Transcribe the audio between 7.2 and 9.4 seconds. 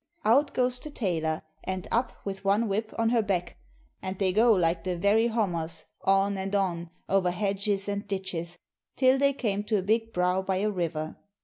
hedges and ditches, till they